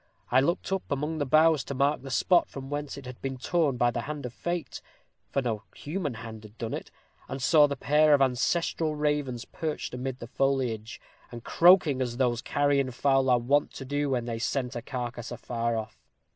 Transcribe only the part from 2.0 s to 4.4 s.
the spot from whence it had been torn by the hand of